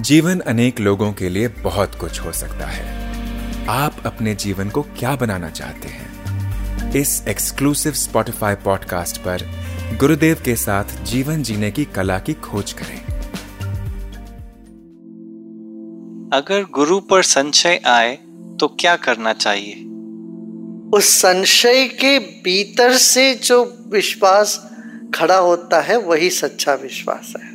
जीवन 0.00 0.40
अनेक 0.40 0.80
लोगों 0.80 1.12
के 1.12 1.28
लिए 1.28 1.48
बहुत 1.48 1.94
कुछ 1.94 2.20
हो 2.20 2.32
सकता 2.32 2.66
है। 2.66 3.66
आप 3.68 3.96
अपने 4.06 4.34
जीवन 4.34 4.70
को 4.70 4.82
क्या 4.82 5.16
बनाना 5.16 5.50
चाहते 5.50 5.88
हैं? 5.88 6.92
इस 6.92 7.24
एक्सक्लूसिव 7.28 7.92
स्पॉटिफाई 7.92 8.54
पॉडकास्ट 8.54 9.18
पर 9.18 9.42
गुरुदेव 10.00 10.42
के 10.44 10.56
साथ 10.56 10.84
जीवन 11.04 11.42
जीने 11.42 11.70
की 11.70 11.84
कला 11.84 12.18
की 12.18 12.34
खोज 12.34 12.72
करें। 12.72 12.98
अगर 16.32 16.64
गुरु 16.70 17.00
पर 17.00 17.22
संशय 17.22 17.80
आए 17.86 18.18
तो 18.60 18.76
क्या 18.80 18.96
करना 18.96 19.32
चाहिए? 19.32 19.74
उस 20.98 21.04
संशय 21.04 21.86
के 21.86 22.18
भीतर 22.18 22.92
से 22.92 23.34
जो 23.34 23.88
विश्वास 23.88 24.70
खड़ा 25.14 25.38
होता 25.38 25.80
है 25.80 25.96
वही 25.96 26.30
सच्चा 26.30 26.74
विश्वास 26.74 27.32
है। 27.38 27.50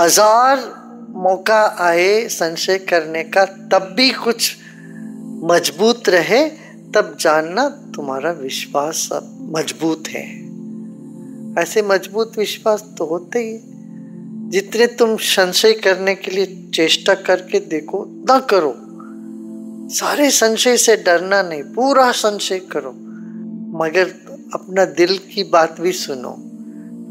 हज़ार 0.00 0.81
मौका 1.22 1.76
आए 1.80 2.28
संशय 2.28 2.78
करने 2.78 3.22
का, 3.24 3.44
तब 3.44 3.94
भी 3.96 4.10
कुछ 4.10 4.56
मज़बूत 5.44 6.08
रहे, 6.08 6.48
तब 6.94 7.16
जानना 7.20 7.68
तुम्हारा 7.68 8.30
विश्वास 8.30 9.08
अब 9.12 9.52
मज़बूत 9.56 10.08
है। 10.08 10.42
ऐसे 11.62 11.82
मज़बूत 11.82 12.32
विश्वास 12.38 12.84
तो 12.98 13.04
होते 13.04 13.38
ही 13.38 13.58
जितने 14.50 14.86
तुम 14.86 15.16
संशय 15.16 15.72
करने 15.72 16.14
के 16.14 16.30
लिए 16.30 16.70
चेष्टा 16.74 17.14
करके 17.14 17.60
देखो, 17.60 18.04
ना 18.28 18.38
करो। 18.40 18.74
सारे 19.94 20.30
संशय 20.30 20.76
से 20.76 20.96
डरना 20.96 21.42
नहीं, 21.42 21.62
पूरा 21.62 22.12
संशय 22.12 22.58
करो। 22.58 22.90
मगर 23.78 24.08
अपना 24.54 24.84
दिल 24.84 25.18
की 25.18 25.44
बात 25.44 25.80
भी 25.80 25.92
सुनो। 25.92 26.30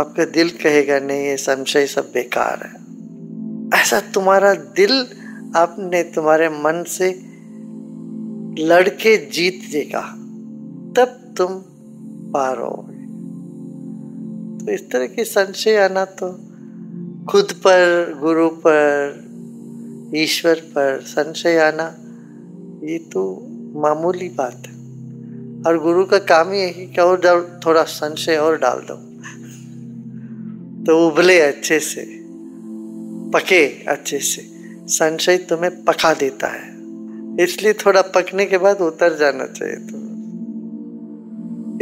आपका 0.00 0.24
दिल 0.24 0.50
कहेगा, 0.50 0.98
नहीं, 0.98 1.24
ये 1.24 1.36
संशय 1.36 1.86
सब 1.86 2.10
बेकार 2.14 2.62
है। 2.64 2.85
ऐसा 3.86 4.00
तुम्हारा 4.00 4.54
दिल 4.54 5.06
आपने 5.56 6.02
तुम्हारे 6.02 6.48
मन 6.48 6.84
से 6.88 7.22
लड़के 8.64 9.16
जीत 9.16 9.68
देगा, 9.72 10.00
तब 10.96 11.34
तुम 11.36 11.46
पार 12.32 12.58
होगे। 12.58 13.04
तो 14.58 14.72
इस 14.72 14.90
तरह 14.90 15.06
की 15.06 15.24
संशय 15.24 15.76
आना 15.76 16.04
तो 16.04 16.32
खुद 17.26 17.52
पर, 17.52 18.14
गुरु 18.20 18.48
पर, 18.48 19.14
ईश्वर 20.16 20.54
पर 20.54 21.00
संशय 21.00 21.58
आना, 21.58 21.94
ये 22.86 22.98
तो 22.98 23.46
मामूली 23.76 24.28
बात 24.28 24.62
है। 24.66 24.74
और 25.66 25.78
गुरु 25.82 26.04
का 26.04 26.18
काम 26.18 26.52
ही 26.52 26.60
है 26.60 26.72
कि 26.72 27.00
और 27.00 27.60
थोड़ा 27.66 27.82
संशय 27.82 28.36
और 28.36 28.58
डाल 28.58 28.78
दो। 28.90 28.96
तो 30.84 31.08
उबले 31.08 31.40
अच्छे 31.40 31.80
से। 31.80 32.25
पके 33.26 33.64
अच्छे 33.84 34.18
से। 34.20 34.42
संशय 34.88 35.36
तुम्हें 35.48 35.70
पका 35.84 36.12
देता 36.14 36.46
है। 36.46 36.74
इसलिए 37.44 37.72
थोड़ा 37.76 38.02
पकने 38.14 38.44
के 38.46 38.58
बाद 38.58 38.80
उतर 38.80 39.16
जाना 39.18 39.46
चाहिए 39.46 39.76
तो 39.76 40.04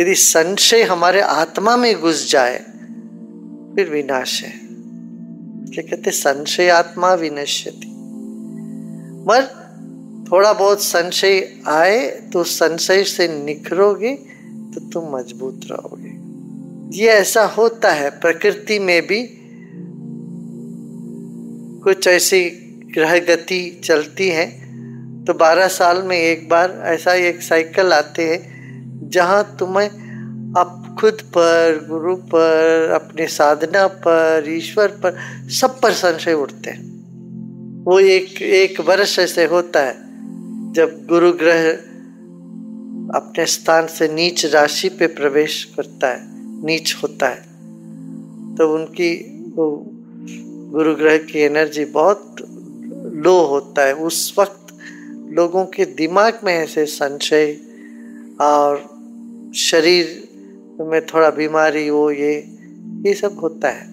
यदि 0.00 0.14
संशय 0.14 0.82
हमारे 0.82 1.20
आत्मा 1.20 1.76
में 1.76 1.94
घुस 1.94 2.30
जाए, 2.30 2.56
फिर 3.74 3.90
विनाश 3.90 4.42
है। 4.42 4.52
क्या 5.66 5.82
कहते 5.82 6.10
संशय 6.10 6.68
आत्मा 6.68 7.12
विनश्यति। 7.14 7.90
मगर 9.28 9.44
थोड़ा 10.30 10.52
बहुत 10.52 10.82
संशय 10.82 11.40
आए 11.68 12.06
तो 12.32 12.44
संशय 12.44 13.04
से 13.04 13.28
निखरोगे 13.44 14.14
तो 14.74 14.80
तुम 14.90 15.16
मज़बूत 15.16 15.60
रहोगे। 15.64 16.12
ये 16.98 17.08
ऐसा 17.10 17.44
होता 17.48 17.90
है, 17.90 18.10
प्रकृति 18.10 18.78
में 18.78 19.00
भी 19.02 19.20
कुछ 21.84 22.08
ऐसी 22.08 22.50
ग्रह 22.94 23.18
गति 23.18 23.80
चलती 23.84 24.28
है। 24.28 24.64
तो 25.24 25.34
12 25.34 25.68
साल 25.68 26.02
में 26.02 26.16
एक 26.16 26.48
बार 26.48 26.82
ऐसा 26.84 27.14
एक 27.14 27.42
साइकिल 27.42 27.92
आते 27.92 28.24
हैं, 28.24 28.54
जहाँ 29.10 29.56
तुम्हें 29.58 29.89
अब 30.56 30.96
खुद 31.00 31.14
पर, 31.14 31.86
गुरु 31.89 32.17
पर, 32.17 32.90
अपने 32.90 33.27
साधना 33.27 33.86
पर, 33.86 34.45
ईश्वर 34.48 34.89
पर, 34.89 35.18
सब 35.50 35.80
पर 35.80 35.92
संशय 35.92 36.33
उठते 36.33 36.70
हैं। 36.70 36.95
वो 37.84 38.01
एक 38.01 38.42
एक 38.42 38.80
वर्ष 38.80 39.18
ऐसे 39.18 39.45
होता 39.45 39.80
है, 39.80 39.95
जब 40.72 41.06
गुरु 41.08 41.33
ग्रह 41.33 41.70
अपने 43.18 43.46
स्थान 43.46 43.86
से 43.86 44.08
नीच 44.08 44.46
राशि 44.46 44.89
पे 44.89 45.06
प्रवेश 45.06 45.64
करता 45.77 46.08
है, 46.08 46.20
नीच 46.66 46.96
होता 47.02 47.28
है। 47.28 47.40
तो 48.55 48.74
उनकी 48.74 49.42
वो 49.56 49.90
गुरु 50.74 50.95
ग्रह 50.95 51.17
की 51.18 51.39
एनर्जी 51.39 51.85
बहुत 51.85 52.36
लो 53.24 53.35
होता 53.46 53.83
है। 53.83 53.92
उस 53.95 54.35
वक्त 54.39 54.73
लोगों 55.33 55.64
के 55.67 55.85
दिमाग 55.95 56.40
में 56.45 56.52
ऐसे 56.52 56.85
संशय 56.86 57.57
और 58.40 58.83
शरीर 59.57 60.07
में 60.80 61.01
थोड़ा 61.07 61.30
बीमारी 61.30 61.86
हो, 61.89 62.11
ये 62.11 62.33
ये 63.07 63.14
सब 63.14 63.39
होता 63.39 63.68
है। 63.68 63.86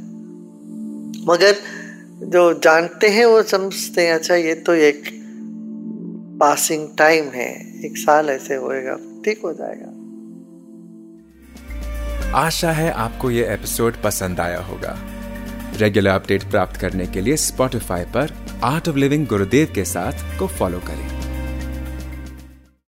मगर 1.27 1.55
जो 2.33 2.53
जानते 2.59 3.07
हैं, 3.09 3.25
वो 3.25 3.43
समझते 3.43 4.07
हैं 4.07 4.13
अच्छा 4.13 4.35
ये 4.35 4.55
तो 4.55 4.73
एक 4.73 5.03
पासिंग 6.41 6.87
टाइम 6.97 7.29
है, 7.29 7.49
एक 7.85 7.97
साल 7.97 8.29
ऐसे 8.29 8.55
होएगा, 8.55 8.97
ठीक 9.25 9.41
हो 9.43 9.53
जाएगा। 9.53 9.89
आशा 12.37 12.71
है 12.71 12.91
आपको 12.91 13.31
ये 13.31 13.45
एपिसोड 13.53 13.93
पसंद 14.03 14.39
आया 14.39 14.59
होगा। 14.63 14.97
रेगुलर 15.77 16.11
अपडेट 16.11 16.43
प्राप्त 16.43 16.79
करने 16.79 17.07
के 17.07 17.21
लिए 17.21 17.37
स्पॉटिफाई 17.37 18.03
पर 18.05 18.33
आर्ट 18.63 18.89
ऑफ़ 18.89 18.97
लिविंग 18.97 19.27
गुरुदेव 19.27 19.71
के 19.75 19.85
साथ 19.85 20.39
को 20.39 20.47
फॉलो 20.47 20.79
करें। 20.79 21.20